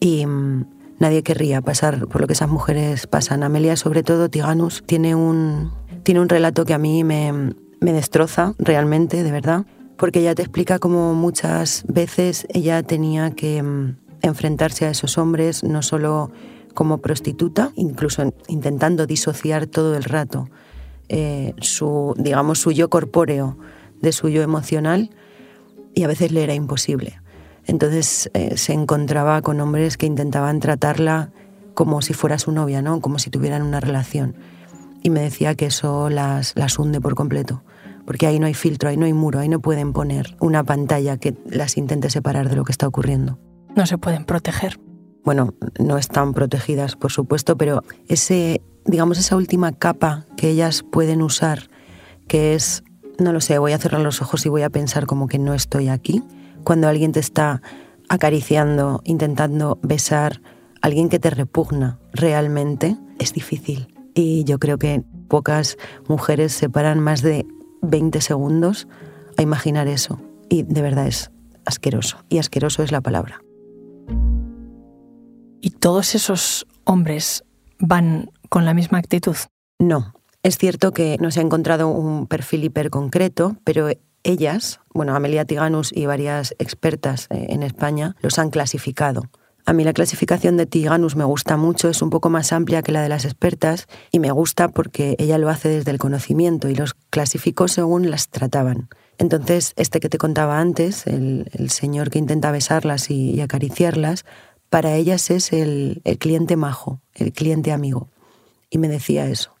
y 0.00 0.24
mm, 0.24 0.66
nadie 0.98 1.22
querría 1.22 1.60
pasar 1.60 2.06
por 2.06 2.20
lo 2.20 2.26
que 2.26 2.34
esas 2.34 2.48
mujeres 2.48 3.06
pasan. 3.06 3.42
Amelia, 3.42 3.76
sobre 3.76 4.02
todo, 4.02 4.30
Tiganus, 4.30 4.82
tiene 4.86 5.14
un, 5.14 5.72
tiene 6.04 6.20
un 6.20 6.28
relato 6.28 6.64
que 6.64 6.74
a 6.74 6.78
mí 6.78 7.04
me, 7.04 7.32
me 7.80 7.92
destroza 7.92 8.54
realmente, 8.58 9.22
de 9.22 9.32
verdad, 9.32 9.66
porque 9.96 10.20
ella 10.20 10.34
te 10.34 10.42
explica 10.42 10.78
cómo 10.78 11.14
muchas 11.14 11.84
veces 11.88 12.46
ella 12.50 12.82
tenía 12.82 13.30
que 13.32 13.62
mm, 13.62 13.96
enfrentarse 14.22 14.86
a 14.86 14.90
esos 14.90 15.18
hombres, 15.18 15.62
no 15.64 15.82
solo 15.82 16.30
como 16.74 16.98
prostituta, 16.98 17.72
incluso 17.76 18.34
intentando 18.48 19.06
disociar 19.06 19.66
todo 19.66 19.96
el 19.96 20.04
rato 20.04 20.48
eh, 21.08 21.54
su, 21.60 22.14
digamos, 22.16 22.58
su 22.58 22.72
yo 22.72 22.90
corpóreo 22.90 23.56
de 24.00 24.12
su 24.12 24.28
yo 24.28 24.42
emocional, 24.42 25.10
y 25.94 26.02
a 26.02 26.08
veces 26.08 26.32
le 26.32 26.42
era 26.42 26.54
imposible. 26.54 27.20
Entonces 27.66 28.30
eh, 28.34 28.56
se 28.56 28.72
encontraba 28.72 29.40
con 29.42 29.60
hombres 29.60 29.96
que 29.96 30.06
intentaban 30.06 30.60
tratarla 30.60 31.30
como 31.74 32.02
si 32.02 32.12
fuera 32.14 32.38
su 32.38 32.52
novia, 32.52 32.82
¿no? 32.82 33.00
como 33.00 33.18
si 33.18 33.30
tuvieran 33.30 33.62
una 33.62 33.80
relación. 33.80 34.34
Y 35.02 35.10
me 35.10 35.20
decía 35.20 35.54
que 35.54 35.66
eso 35.66 36.10
las, 36.10 36.54
las 36.56 36.78
hunde 36.78 37.00
por 37.00 37.14
completo 37.14 37.62
porque 38.06 38.26
ahí 38.26 38.38
no 38.38 38.46
hay 38.46 38.54
filtro, 38.54 38.88
ahí 38.88 38.96
no 38.96 39.06
hay 39.06 39.12
muro, 39.12 39.38
ahí 39.38 39.48
no 39.48 39.60
pueden 39.60 39.92
poner 39.92 40.36
una 40.40 40.64
pantalla 40.64 41.16
que 41.16 41.34
las 41.46 41.76
intente 41.76 42.10
separar 42.10 42.48
de 42.48 42.56
lo 42.56 42.64
que 42.64 42.72
está 42.72 42.86
ocurriendo. 42.86 43.38
No 43.76 43.86
se 43.86 43.98
pueden 43.98 44.24
proteger. 44.24 44.78
Bueno, 45.24 45.54
no 45.78 45.96
están 45.98 46.34
protegidas, 46.34 46.96
por 46.96 47.10
supuesto, 47.10 47.56
pero 47.56 47.82
ese, 48.08 48.60
digamos, 48.84 49.18
esa 49.18 49.36
última 49.36 49.72
capa 49.72 50.26
que 50.36 50.50
ellas 50.50 50.82
pueden 50.82 51.22
usar, 51.22 51.70
que 52.28 52.54
es, 52.54 52.84
no 53.18 53.32
lo 53.32 53.40
sé, 53.40 53.58
voy 53.58 53.72
a 53.72 53.78
cerrar 53.78 54.02
los 54.02 54.20
ojos 54.20 54.44
y 54.44 54.48
voy 54.50 54.62
a 54.62 54.70
pensar 54.70 55.06
como 55.06 55.26
que 55.26 55.38
no 55.38 55.54
estoy 55.54 55.88
aquí. 55.88 56.22
Cuando 56.62 56.88
alguien 56.88 57.12
te 57.12 57.20
está 57.20 57.62
acariciando, 58.08 59.00
intentando 59.04 59.78
besar, 59.82 60.42
alguien 60.82 61.08
que 61.08 61.18
te 61.18 61.30
repugna 61.30 61.98
realmente, 62.12 62.98
es 63.18 63.32
difícil. 63.32 63.94
Y 64.14 64.44
yo 64.44 64.58
creo 64.58 64.78
que 64.78 65.02
pocas 65.28 65.78
mujeres 66.06 66.52
se 66.52 66.68
paran 66.68 67.00
más 67.00 67.22
de 67.22 67.46
20 67.88 68.20
segundos 68.20 68.88
a 69.36 69.42
imaginar 69.42 69.88
eso. 69.88 70.20
Y 70.48 70.62
de 70.62 70.82
verdad 70.82 71.06
es 71.06 71.30
asqueroso. 71.64 72.24
Y 72.28 72.38
asqueroso 72.38 72.82
es 72.82 72.92
la 72.92 73.00
palabra. 73.00 73.40
¿Y 75.60 75.70
todos 75.70 76.14
esos 76.14 76.66
hombres 76.84 77.44
van 77.78 78.30
con 78.48 78.64
la 78.64 78.74
misma 78.74 78.98
actitud? 78.98 79.36
No. 79.78 80.14
Es 80.42 80.58
cierto 80.58 80.92
que 80.92 81.16
no 81.20 81.30
se 81.30 81.40
ha 81.40 81.42
encontrado 81.42 81.88
un 81.88 82.26
perfil 82.26 82.64
hiper 82.64 82.90
concreto, 82.90 83.56
pero 83.64 83.88
ellas, 84.24 84.80
bueno, 84.92 85.14
Amelia 85.14 85.44
Tiganus 85.44 85.90
y 85.90 86.06
varias 86.06 86.54
expertas 86.58 87.28
eh, 87.30 87.46
en 87.48 87.62
España, 87.62 88.16
los 88.20 88.38
han 88.38 88.50
clasificado. 88.50 89.22
A 89.66 89.72
mí 89.72 89.82
la 89.82 89.94
clasificación 89.94 90.58
de 90.58 90.66
Tiganus 90.66 91.16
me 91.16 91.24
gusta 91.24 91.56
mucho, 91.56 91.88
es 91.88 92.02
un 92.02 92.10
poco 92.10 92.28
más 92.28 92.52
amplia 92.52 92.82
que 92.82 92.92
la 92.92 93.00
de 93.00 93.08
las 93.08 93.24
expertas 93.24 93.86
y 94.12 94.18
me 94.18 94.30
gusta 94.30 94.68
porque 94.68 95.16
ella 95.18 95.38
lo 95.38 95.48
hace 95.48 95.70
desde 95.70 95.90
el 95.90 95.98
conocimiento 95.98 96.68
y 96.68 96.74
los 96.74 96.92
clasificó 97.08 97.66
según 97.66 98.10
las 98.10 98.28
trataban. 98.28 98.90
Entonces, 99.16 99.72
este 99.76 100.00
que 100.00 100.10
te 100.10 100.18
contaba 100.18 100.60
antes, 100.60 101.06
el, 101.06 101.48
señor 101.70 102.10
que 102.10 102.18
intenta 102.18 102.50
besarlas 102.50 103.10
y, 103.10 103.40
acariciarlas, 103.40 104.26
para 104.68 104.96
ellas 104.96 105.30
es 105.30 105.50
el, 105.54 106.02
cliente 106.18 106.56
majo, 106.56 107.00
el 107.14 107.32
cliente 107.32 107.72
amigo. 107.72 108.08
Y 108.68 108.76
me 108.76 108.88
decía 108.88 109.28
eso, 109.28 109.54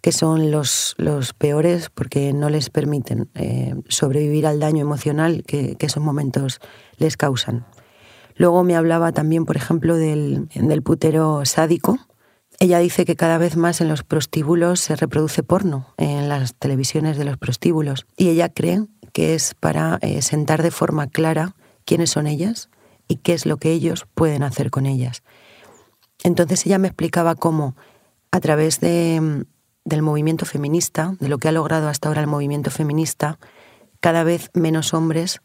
que 0.00 0.12
son 0.12 0.50
los, 0.50 0.96
peores 1.36 1.90
porque 1.90 2.32
no 2.32 2.48
les 2.48 2.70
permiten 2.70 3.28
eh, 3.34 3.74
sobrevivir 3.88 4.46
al 4.46 4.58
daño 4.58 4.80
emocional 4.80 5.44
que 5.46 5.76
esos 5.80 6.02
momentos 6.02 6.60
les 6.96 7.18
causan. 7.18 7.66
Luego 8.38 8.62
me 8.62 8.76
hablaba 8.76 9.10
también, 9.10 9.44
por 9.44 9.56
ejemplo, 9.56 9.96
del, 9.96 10.48
putero 10.84 11.44
sádico. 11.44 11.98
Ella 12.60 12.78
dice 12.78 13.04
que 13.04 13.16
cada 13.16 13.36
vez 13.36 13.56
más 13.56 13.80
en 13.80 13.88
los 13.88 14.04
prostíbulos 14.04 14.80
se 14.80 14.94
reproduce 14.94 15.42
porno, 15.42 15.92
en 15.96 16.28
las 16.28 16.54
televisiones 16.54 17.18
de 17.18 17.24
los 17.24 17.36
prostíbulos. 17.36 18.06
Y 18.16 18.28
ella 18.28 18.48
cree 18.48 18.86
que 19.12 19.34
es 19.34 19.54
para 19.54 19.98
eh, 20.02 20.22
sentar 20.22 20.62
de 20.62 20.70
forma 20.70 21.08
clara 21.08 21.56
quiénes 21.84 22.10
son 22.10 22.28
ellas 22.28 22.70
y 23.08 23.16
qué 23.16 23.32
es 23.32 23.44
lo 23.44 23.56
que 23.56 23.72
ellos 23.72 24.06
pueden 24.14 24.44
hacer 24.44 24.70
con 24.70 24.86
ellas. 24.86 25.24
Entonces 26.22 26.64
ella 26.64 26.78
me 26.78 26.88
explicaba 26.88 27.34
cómo, 27.34 27.74
a 28.30 28.38
través 28.38 28.78
de, 28.78 29.46
del 29.84 30.02
movimiento 30.02 30.46
feminista, 30.46 31.16
de 31.18 31.28
lo 31.28 31.38
que 31.38 31.48
ha 31.48 31.52
logrado 31.52 31.88
hasta 31.88 32.06
ahora 32.06 32.20
el 32.20 32.28
movimiento 32.28 32.70
feminista, 32.70 33.40
cada 33.98 34.22
vez 34.22 34.50
menos 34.54 34.94
hombres 34.94 35.40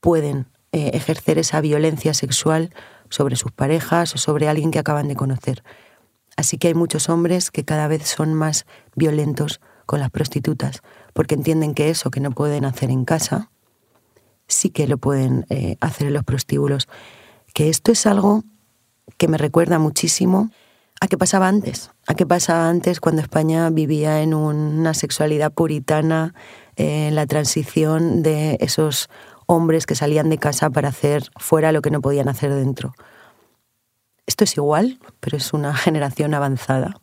pueden 0.00 0.46
eh, 0.72 0.90
ejercer 0.94 1.38
esa 1.38 1.60
violencia 1.60 2.14
sexual 2.14 2.72
sobre 3.08 3.36
sus 3.36 3.52
parejas 3.52 4.14
o 4.14 4.18
sobre 4.18 4.48
alguien 4.48 4.70
que 4.70 4.78
acaban 4.78 5.08
de 5.08 5.16
conocer. 5.16 5.62
Así 6.36 6.58
que 6.58 6.68
hay 6.68 6.74
muchos 6.74 7.08
hombres 7.08 7.50
que 7.50 7.64
cada 7.64 7.88
vez 7.88 8.06
son 8.06 8.34
más 8.34 8.66
violentos 8.94 9.60
con 9.86 10.00
las 10.00 10.10
prostitutas, 10.10 10.82
porque 11.12 11.34
entienden 11.34 11.74
que 11.74 11.88
eso 11.88 12.10
que 12.10 12.20
no 12.20 12.32
pueden 12.32 12.64
hacer 12.64 12.90
en 12.90 13.04
casa, 13.04 13.50
sí 14.48 14.70
que 14.70 14.86
lo 14.86 14.98
pueden 14.98 15.46
eh, 15.48 15.76
hacer 15.80 16.08
en 16.08 16.14
los 16.14 16.24
prostíbulos. 16.24 16.88
Que 17.54 17.68
esto 17.68 17.92
es 17.92 18.06
algo 18.06 18.44
que 19.16 19.28
me 19.28 19.38
recuerda 19.38 19.78
muchísimo 19.78 20.50
a 21.00 21.08
qué 21.08 21.16
pasaba 21.16 21.48
antes, 21.48 21.90
a 22.06 22.14
qué 22.14 22.26
pasaba 22.26 22.68
antes 22.68 23.00
cuando 23.00 23.22
España 23.22 23.70
vivía 23.70 24.22
en 24.22 24.34
una 24.34 24.94
sexualidad 24.94 25.52
puritana, 25.52 26.34
en 26.76 27.14
la 27.14 27.26
transición 27.26 28.22
de 28.22 28.58
esos 28.60 29.08
hombres 29.46 29.86
que 29.86 29.94
salían 29.94 30.28
de 30.28 30.38
casa 30.38 30.70
para 30.70 30.88
hacer 30.88 31.30
fuera 31.36 31.72
lo 31.72 31.82
que 31.82 31.90
no 31.90 32.00
podían 32.00 32.28
hacer 32.28 32.52
dentro. 32.52 32.94
Esto 34.26 34.44
es 34.44 34.56
igual, 34.56 34.98
pero 35.20 35.36
es 35.36 35.52
una 35.52 35.74
generación 35.76 36.34
avanzada 36.34 37.00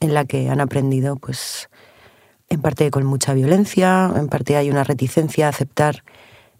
en 0.00 0.14
la 0.14 0.24
que 0.24 0.48
han 0.48 0.60
aprendido, 0.60 1.16
pues, 1.16 1.68
en 2.48 2.62
parte 2.62 2.90
con 2.90 3.04
mucha 3.04 3.34
violencia, 3.34 4.10
en 4.14 4.28
parte 4.28 4.56
hay 4.56 4.70
una 4.70 4.84
reticencia 4.84 5.46
a 5.46 5.50
aceptar, 5.50 6.04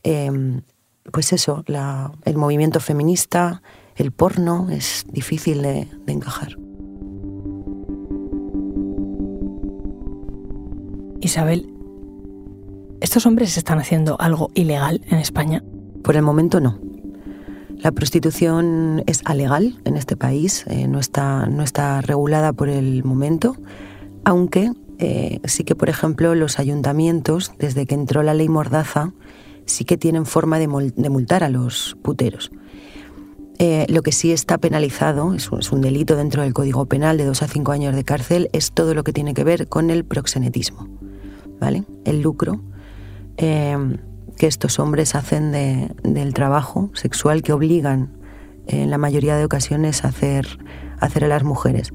em, 0.02 0.62
pues 1.10 1.32
eso, 1.32 1.64
el 2.24 2.36
movimiento 2.36 2.80
feminista, 2.80 3.62
el 3.96 4.12
porno, 4.12 4.68
es 4.70 5.04
difícil 5.08 5.62
de 5.62 5.88
encajar. 6.06 6.56
Isabel, 11.20 11.79
¿Estos 13.00 13.24
hombres 13.24 13.56
están 13.56 13.78
haciendo 13.78 14.20
algo 14.20 14.50
ilegal 14.54 15.00
en 15.08 15.18
España? 15.18 15.64
Por 16.04 16.16
el 16.16 16.22
momento 16.22 16.60
no. 16.60 16.78
La 17.78 17.92
prostitución 17.92 19.02
es 19.06 19.22
alegal 19.24 19.80
en 19.86 19.96
este 19.96 20.16
país, 20.16 20.66
eh, 20.66 20.86
no, 20.86 20.98
está, 20.98 21.46
no 21.46 21.62
está 21.62 22.02
regulada 22.02 22.52
por 22.52 22.68
el 22.68 23.02
momento, 23.02 23.56
aunque 24.22 24.72
eh, 24.98 25.40
sí 25.44 25.64
que, 25.64 25.74
por 25.74 25.88
ejemplo, 25.88 26.34
los 26.34 26.58
ayuntamientos, 26.58 27.52
desde 27.58 27.86
que 27.86 27.94
entró 27.94 28.22
la 28.22 28.34
ley 28.34 28.50
Mordaza, 28.50 29.14
sí 29.64 29.86
que 29.86 29.96
tienen 29.96 30.26
forma 30.26 30.58
de, 30.58 30.68
multar 30.68 31.42
a 31.42 31.48
los 31.48 31.96
puteros. 32.02 32.50
Eh, 33.58 33.86
lo 33.88 34.02
que 34.02 34.12
sí 34.12 34.30
está 34.30 34.58
penalizado, 34.58 35.32
es 35.32 35.50
un, 35.50 35.60
es 35.60 35.72
un, 35.72 35.80
delito 35.80 36.16
dentro 36.16 36.42
del 36.42 36.52
Código 36.52 36.84
Penal 36.84 37.16
de 37.16 37.24
dos 37.24 37.42
a 37.42 37.48
cinco 37.48 37.72
años 37.72 37.94
de 37.94 38.04
cárcel, 38.04 38.50
es 38.52 38.72
todo 38.72 38.92
lo 38.92 39.04
que 39.04 39.14
tiene 39.14 39.32
que 39.32 39.44
ver 39.44 39.68
con 39.68 39.88
el 39.88 40.04
proxenetismo, 40.04 40.86
¿vale? 41.58 41.84
El 42.04 42.20
lucro 42.20 42.60
Em, 43.42 43.96
que 44.36 44.46
estos 44.46 44.78
hombres 44.78 45.14
hacen 45.14 45.50
del 45.50 46.34
trabajo 46.34 46.90
sexual 46.92 47.42
que 47.42 47.54
obligan 47.54 48.12
en 48.66 48.90
la 48.90 48.98
mayoría 48.98 49.34
de 49.36 49.46
ocasiones 49.46 50.04
a 50.04 50.08
hacer, 50.08 50.46
hacer 50.98 51.24
a 51.24 51.28
las 51.28 51.42
mujeres. 51.42 51.94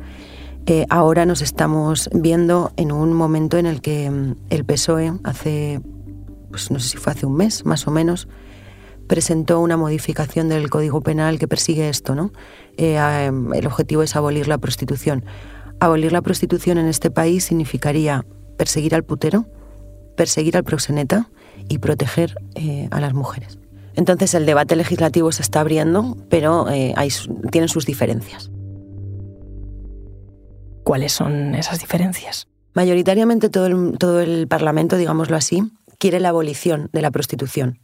Eh, 0.66 0.88
ahora 0.90 1.28
nos 1.28 1.44
estamos 1.44 2.10
viendo 2.14 2.72
en 2.78 2.92
un 2.92 3.14
momento 3.14 3.60
en 3.60 3.68
el 3.68 3.82
que 3.82 4.06
em, 4.06 4.36
el 4.50 4.66
PSOE 4.66 5.14
hace, 5.24 5.82
pues 6.50 6.72
no 6.72 6.80
sé 6.80 6.90
si 6.90 6.98
fue 6.98 7.14
hace 7.14 7.28
un 7.28 7.36
mes 7.36 7.64
más 7.64 7.88
o 7.88 7.92
menos, 7.92 8.28
presentó 9.08 9.60
una 9.60 9.78
modificación 9.78 10.50
del 10.50 10.72
Código 10.72 11.02
Penal 11.02 11.38
que 11.38 11.48
persigue 11.48 11.90
esto, 11.90 12.16
¿no? 12.16 12.32
Eh, 12.78 12.98
em, 12.98 13.54
el 13.54 13.68
objetivo 13.68 14.02
es 14.02 14.16
abolir 14.16 14.48
la 14.48 14.58
prostitución. 14.58 15.26
Abolir 15.80 16.12
la 16.12 16.24
prostitución 16.24 16.80
en 16.80 16.88
este 16.88 17.12
país 17.12 17.44
significaría 17.44 18.26
perseguir 18.58 18.96
al 18.96 19.04
putero, 19.04 19.46
perseguir 20.16 20.58
al 20.58 20.64
proxeneta 20.64 21.30
y 21.70 21.80
proteger 21.80 22.36
eh, 22.56 22.88
a 22.92 23.00
las 23.00 23.14
mujeres. 23.14 23.60
Entonces 23.96 24.34
el 24.34 24.46
debate 24.46 24.76
legislativo 24.76 25.32
se 25.32 25.42
está 25.42 25.62
abriendo, 25.62 26.18
pero 26.30 26.70
eh, 26.70 26.94
hay, 26.98 27.10
tienen 27.52 27.70
sus 27.70 27.86
diferencias. 27.86 28.52
¿Cuáles 30.84 31.14
son 31.14 31.56
esas 31.56 31.80
diferencias? 31.80 32.48
Mayoritariamente 32.74 33.50
todo 33.50 33.68
el, 33.68 33.98
todo 33.98 34.20
el 34.20 34.48
Parlamento, 34.48 34.98
digámoslo 34.98 35.38
así, 35.38 35.64
quiere 35.98 36.20
la 36.20 36.30
abolición 36.30 36.90
de 36.92 37.02
la 37.02 37.12
prostitución. 37.12 37.80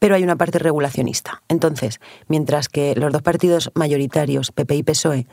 pero 0.00 0.14
hay 0.14 0.22
una 0.22 0.36
parte 0.36 0.60
regulacionista. 0.60 1.42
Entonces, 1.48 1.98
mientras 2.28 2.68
que 2.68 2.94
los 2.94 3.12
dos 3.12 3.22
partidos 3.22 3.72
mayoritarios, 3.74 4.52
PP 4.52 4.76
y 4.76 4.82
PSOE, 4.84 5.26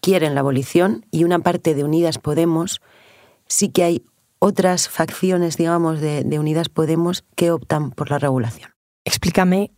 quieren 0.00 0.34
la 0.34 0.40
abolición 0.40 1.06
y 1.10 1.24
una 1.24 1.38
parte 1.40 1.74
de 1.74 1.82
Unidas 1.82 2.18
Podemos, 2.18 2.80
sí 3.46 3.70
que 3.70 3.82
hay 3.82 4.02
otras 4.44 4.90
facciones, 4.90 5.56
digamos, 5.56 6.00
de, 6.00 6.22
de 6.22 6.38
Unidas 6.38 6.68
Podemos 6.68 7.24
que 7.34 7.50
optan 7.50 7.90
por 7.92 8.10
la 8.10 8.18
regulación. 8.18 8.72
Explícame 9.06 9.72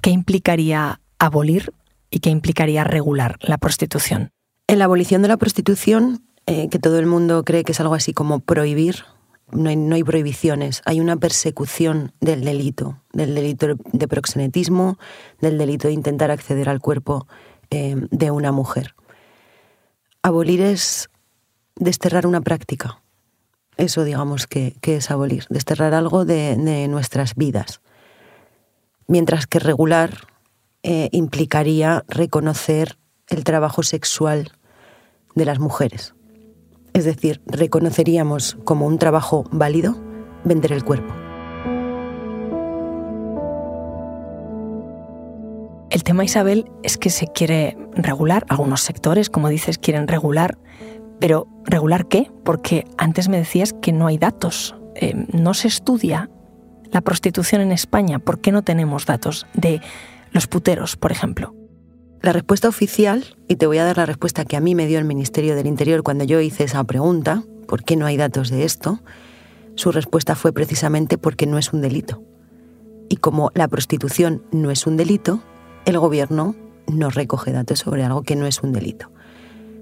qué 0.00 0.08
implicaría 0.08 1.00
abolir 1.18 1.74
y 2.10 2.20
qué 2.20 2.30
implicaría 2.30 2.82
regular 2.82 3.36
la 3.42 3.58
prostitución. 3.58 4.30
En 4.68 4.78
la 4.78 4.86
abolición 4.86 5.20
de 5.20 5.28
la 5.28 5.36
prostitución, 5.36 6.24
eh, 6.46 6.68
que 6.70 6.78
todo 6.78 6.98
el 6.98 7.04
mundo 7.04 7.44
cree 7.44 7.62
que 7.62 7.72
es 7.72 7.80
algo 7.80 7.94
así 7.94 8.14
como 8.14 8.40
prohibir, 8.40 9.04
no 9.52 9.68
hay, 9.94 10.02
prohibiciones, 10.02 10.80
hay 10.86 11.00
una 11.00 11.18
persecución 11.18 12.12
del 12.20 12.42
delito, 12.42 13.02
del 13.12 13.34
delito 13.34 13.76
de 13.92 14.08
proxenetismo, 14.08 14.98
del 15.40 15.58
delito 15.58 15.88
de 15.88 15.94
intentar 15.94 16.30
acceder 16.30 16.70
al 16.70 16.80
cuerpo 16.80 17.28
eh, 17.70 17.96
de 18.10 18.30
una 18.30 18.50
mujer. 18.50 18.94
Abolir 20.22 20.62
es 20.62 21.10
desterrar 21.76 22.26
una 22.26 22.40
práctica. 22.40 23.02
Eso 23.76 24.04
digamos 24.04 24.46
que, 24.46 24.74
es 24.82 25.10
abolir, 25.10 25.44
desterrar 25.50 25.94
algo 25.94 26.24
de, 26.24 26.56
nuestras 26.88 27.34
vidas. 27.34 27.80
Mientras 29.06 29.46
que 29.46 29.58
regular 29.58 30.26
eh, 30.82 31.08
implicaría 31.12 32.04
reconocer 32.08 32.96
el 33.28 33.44
trabajo 33.44 33.82
sexual 33.82 34.52
de 35.34 35.44
las 35.44 35.58
mujeres. 35.58 36.14
Es 36.92 37.04
decir, 37.04 37.42
reconoceríamos 37.46 38.56
como 38.64 38.86
un 38.86 38.98
trabajo 38.98 39.44
válido 39.50 39.96
vender 40.44 40.72
el 40.72 40.84
cuerpo. 40.84 41.12
El 45.90 46.02
tema, 46.02 46.24
Isabel, 46.24 46.70
es 46.82 46.96
que 46.96 47.10
se 47.10 47.26
quiere 47.26 47.76
regular, 47.94 48.44
algunos 48.48 48.82
sectores, 48.82 49.30
como 49.30 49.48
dices, 49.48 49.78
quieren 49.78 50.08
regular, 50.08 50.58
pero 51.20 51.46
¿regular 51.64 52.06
qué? 52.06 52.30
Porque 52.44 52.86
antes 52.98 53.28
me 53.28 53.38
decías 53.38 53.72
que 53.72 53.92
no 53.92 54.06
hay 54.06 54.18
datos, 54.18 54.74
eh, 54.94 55.14
no 55.32 55.54
se 55.54 55.68
estudia 55.68 56.30
la 56.92 57.00
prostitución 57.00 57.60
en 57.60 57.72
España. 57.72 58.18
¿Por 58.18 58.40
qué 58.40 58.52
no 58.52 58.62
tenemos 58.62 59.06
datos 59.06 59.46
de 59.54 59.80
los 60.32 60.46
puteros, 60.46 60.96
por 60.96 61.12
ejemplo? 61.12 61.54
La 62.22 62.32
respuesta 62.32 62.68
oficial, 62.68 63.36
y 63.48 63.56
te 63.56 63.66
voy 63.66 63.78
a 63.78 63.84
dar 63.84 63.98
la 63.98 64.06
respuesta 64.06 64.44
que 64.44 64.56
a 64.56 64.60
mí 64.60 64.74
me 64.74 64.86
dio 64.86 64.98
el 64.98 65.04
Ministerio 65.04 65.54
del 65.54 65.66
Interior 65.66 66.02
cuando 66.02 66.24
yo 66.24 66.40
hice 66.40 66.64
esa 66.64 66.82
pregunta, 66.84 67.44
¿por 67.68 67.84
qué 67.84 67.96
no 67.96 68.06
hay 68.06 68.16
datos 68.16 68.50
de 68.50 68.64
esto? 68.64 69.00
Su 69.74 69.92
respuesta 69.92 70.34
fue 70.34 70.52
precisamente 70.52 71.18
porque 71.18 71.46
no 71.46 71.58
es 71.58 71.72
un 71.72 71.82
delito. 71.82 72.22
Y 73.08 73.16
como 73.16 73.50
la 73.54 73.68
prostitución 73.68 74.42
no 74.50 74.70
es 74.70 74.86
un 74.86 74.96
delito, 74.96 75.40
el 75.84 75.98
gobierno 75.98 76.56
no 76.88 77.10
recoge 77.10 77.52
datos 77.52 77.80
sobre 77.80 78.04
algo 78.04 78.22
que 78.22 78.36
no 78.36 78.46
es 78.46 78.62
un 78.62 78.72
delito. 78.72 79.10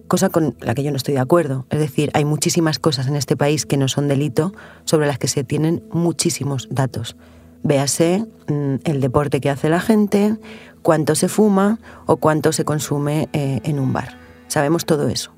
Cosa 0.08 0.28
con 0.28 0.54
la 0.60 0.74
que 0.74 0.82
yo 0.82 0.90
no 0.90 0.96
estoy 0.96 1.14
de 1.14 1.20
acuerdo. 1.20 1.66
Es 1.70 1.78
decir, 1.78 2.10
hay 2.14 2.24
muchísimas 2.24 2.78
cosas 2.78 3.06
en 3.06 3.16
este 3.16 3.36
país 3.36 3.66
que 3.66 3.76
no 3.76 3.88
son 3.88 4.08
delito, 4.08 4.52
sobre 4.84 5.06
las 5.06 5.18
que 5.18 5.28
se 5.28 5.44
tienen 5.44 5.82
muchísimos 5.92 6.68
datos. 6.70 7.16
Véase 7.62 8.26
mm, 8.48 8.74
el 8.84 9.00
deporte 9.00 9.40
que 9.40 9.48
hace 9.50 9.70
la 9.70 9.80
gente, 9.80 10.36
cuánto 10.82 11.14
se 11.14 11.28
fuma 11.28 11.78
o 12.06 12.18
cuánto 12.18 12.52
se 12.52 12.64
consume 12.64 13.28
eh, 13.32 13.60
en 13.64 13.78
un 13.78 13.92
bar. 13.92 14.18
Sabemos 14.48 14.84
todo 14.84 15.08
eso. 15.08 15.32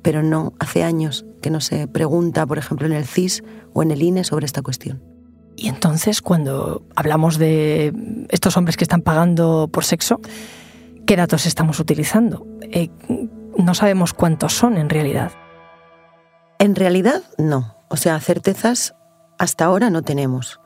Pero 0.00 0.22
no 0.22 0.54
hace 0.58 0.82
años 0.82 1.26
que 1.42 1.50
no 1.50 1.60
se 1.60 1.86
pregunta, 1.86 2.46
por 2.46 2.58
ejemplo, 2.58 2.86
en 2.86 2.94
el 2.94 3.04
CIS 3.04 3.44
o 3.74 3.82
en 3.82 3.90
el 3.90 4.02
INE 4.02 4.24
sobre 4.24 4.46
esta 4.46 4.62
cuestión. 4.62 5.02
Y 5.54 5.68
entonces, 5.68 6.22
cuando 6.22 6.82
hablamos 6.96 7.38
de 7.38 7.92
estos 8.30 8.56
hombres 8.56 8.76
que 8.76 8.84
están 8.84 9.02
pagando 9.02 9.68
por 9.70 9.84
sexo, 9.84 10.20
¿qué 11.06 11.16
datos 11.16 11.46
estamos 11.46 11.78
utilizando? 11.78 12.46
Eh, 12.62 12.88
no 13.56 13.74
sabemos 13.74 14.12
cuántos 14.12 14.52
son 14.52 14.76
en 14.76 14.88
realidad. 14.88 15.32
En 16.58 16.74
realidad, 16.74 17.22
no. 17.38 17.76
O 17.88 17.96
sea, 17.96 18.18
certezas 18.20 18.94
hasta 19.38 19.64
ahora 19.64 19.90
no 19.90 20.02
tenemos. 20.02 20.60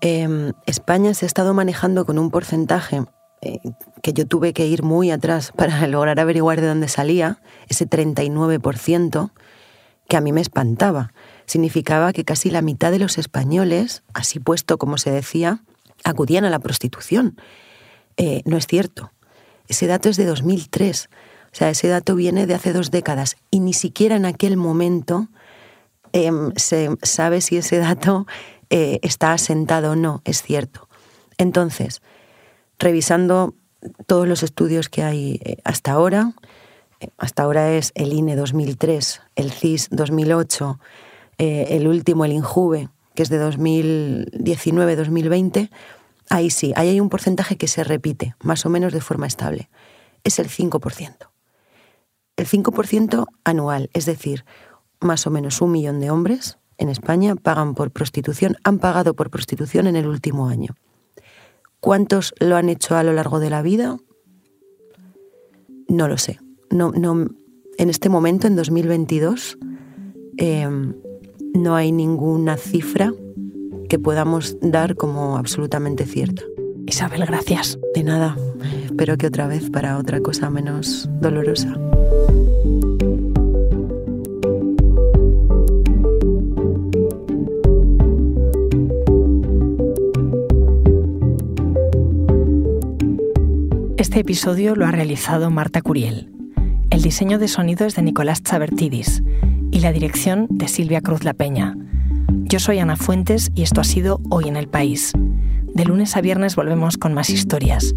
Em, 0.00 0.52
España 0.66 1.14
se 1.14 1.24
ha 1.24 1.28
estado 1.28 1.54
manejando 1.54 2.06
con 2.06 2.18
un 2.18 2.30
porcentaje 2.30 3.02
eh, 3.40 3.58
que 4.02 4.12
yo 4.12 4.26
tuve 4.26 4.52
que 4.52 4.66
ir 4.66 4.82
muy 4.82 5.10
atrás 5.10 5.52
para 5.56 5.86
lograr 5.86 6.20
averiguar 6.20 6.60
de 6.60 6.68
dónde 6.68 6.88
salía, 6.88 7.40
ese 7.68 7.88
39%, 7.88 9.32
que 10.08 10.16
a 10.16 10.20
mí 10.20 10.32
me 10.32 10.40
espantaba. 10.40 11.12
Significaba 11.46 12.12
que 12.12 12.24
casi 12.24 12.50
la 12.50 12.62
mitad 12.62 12.90
de 12.90 12.98
los 12.98 13.18
españoles, 13.18 14.02
así 14.14 14.38
puesto 14.38 14.78
como 14.78 14.98
se 14.98 15.10
decía, 15.10 15.64
acudían 16.04 16.44
a 16.44 16.50
la 16.50 16.58
prostitución. 16.58 17.36
Eh, 18.16 18.42
no 18.44 18.56
es 18.56 18.66
cierto. 18.66 19.12
Ese 19.68 19.86
dato 19.86 20.08
es 20.08 20.16
de 20.16 20.26
2003. 20.26 21.08
O 21.52 21.56
sea, 21.56 21.68
ese 21.68 21.88
dato 21.88 22.14
viene 22.14 22.46
de 22.46 22.54
hace 22.54 22.72
dos 22.72 22.90
décadas 22.90 23.36
y 23.50 23.60
ni 23.60 23.74
siquiera 23.74 24.16
en 24.16 24.24
aquel 24.24 24.56
momento 24.56 25.28
em, 26.12 26.50
se 26.56 26.88
sabe 27.02 27.42
si 27.42 27.58
ese 27.58 27.76
dato 27.76 28.26
eh, 28.70 29.00
está 29.02 29.34
asentado 29.34 29.92
o 29.92 29.96
no, 29.96 30.22
es 30.24 30.42
cierto. 30.42 30.88
Entonces, 31.36 32.00
revisando 32.78 33.54
todos 34.06 34.26
los 34.26 34.42
estudios 34.42 34.88
que 34.88 35.02
hay 35.02 35.42
eh, 35.44 35.58
hasta 35.62 35.92
ahora, 35.92 36.32
eh, 37.00 37.10
hasta 37.18 37.42
ahora 37.42 37.72
es 37.72 37.92
el 37.96 38.14
INE 38.14 38.34
2003, 38.34 39.20
el 39.36 39.52
CIS 39.52 39.88
2008, 39.90 40.80
el 41.38 41.88
último, 41.88 42.24
el 42.24 42.32
INJUVE, 42.32 42.88
que 43.14 43.22
es 43.24 43.28
de 43.28 43.44
2019-2020, 43.44 45.70
ahí 46.30 46.50
sí, 46.50 46.72
ahí 46.76 46.90
hay 46.90 47.00
un 47.00 47.08
porcentaje 47.08 47.56
que 47.56 47.66
se 47.66 47.82
repite, 47.82 48.36
más 48.40 48.64
o 48.64 48.68
menos 48.68 48.92
de 48.92 49.00
forma 49.00 49.26
estable. 49.26 49.68
Es 50.22 50.38
el 50.38 50.48
5%. 50.48 51.31
El 52.42 52.48
5% 52.48 53.26
anual, 53.44 53.88
es 53.92 54.04
decir, 54.04 54.44
más 54.98 55.28
o 55.28 55.30
menos 55.30 55.60
un 55.62 55.70
millón 55.70 56.00
de 56.00 56.10
hombres 56.10 56.58
en 56.76 56.88
España 56.88 57.36
pagan 57.36 57.76
por 57.76 57.92
prostitución, 57.92 58.56
han 58.64 58.80
pagado 58.80 59.14
por 59.14 59.30
prostitución 59.30 59.86
en 59.86 59.94
el 59.94 60.08
último 60.08 60.48
año. 60.48 60.74
¿Cuántos 61.78 62.34
lo 62.40 62.56
han 62.56 62.68
hecho 62.68 62.96
a 62.96 63.04
lo 63.04 63.12
largo 63.12 63.38
de 63.38 63.48
la 63.48 63.62
vida? 63.62 63.96
No 65.86 66.08
lo 66.08 66.18
sé. 66.18 66.40
No, 66.68 66.90
no, 66.90 67.28
en 67.78 67.90
este 67.90 68.08
momento, 68.08 68.48
en 68.48 68.56
2022, 68.56 69.56
em, 70.36 70.96
no 71.54 71.76
hay 71.76 71.92
ninguna 71.92 72.56
cifra 72.56 73.14
que 73.88 74.00
podamos 74.00 74.56
dar 74.60 74.96
como 74.96 75.36
absolutamente 75.36 76.06
cierta. 76.06 76.42
Isabel, 76.88 77.24
gracias. 77.24 77.78
De 77.94 78.02
nada. 78.02 78.36
Espero 79.02 79.18
que 79.18 79.26
otra 79.26 79.48
vez 79.48 79.68
para 79.68 79.98
otra 79.98 80.20
cosa 80.20 80.48
menos 80.48 81.08
dolorosa. 81.20 81.74
Este 93.96 94.20
episodio 94.20 94.76
lo 94.76 94.86
ha 94.86 94.92
realizado 94.92 95.50
Marta 95.50 95.82
Curiel. 95.82 96.30
El 96.90 97.02
diseño 97.02 97.40
de 97.40 97.48
sonido 97.48 97.86
es 97.86 97.96
de 97.96 98.02
Nicolás 98.02 98.44
Chabertidis 98.44 99.24
y 99.72 99.80
la 99.80 99.90
dirección 99.90 100.46
de 100.48 100.68
Silvia 100.68 101.00
Cruz 101.00 101.24
La 101.24 101.34
Peña. 101.34 101.76
Yo 102.44 102.60
soy 102.60 102.78
Ana 102.78 102.94
Fuentes 102.94 103.50
y 103.56 103.64
esto 103.64 103.80
ha 103.80 103.84
sido 103.84 104.20
Hoy 104.30 104.46
en 104.46 104.54
el 104.54 104.68
País. 104.68 105.10
De 105.74 105.84
lunes 105.84 106.16
a 106.16 106.20
viernes 106.20 106.54
volvemos 106.54 106.98
con 106.98 107.14
más 107.14 107.30
historias. 107.30 107.96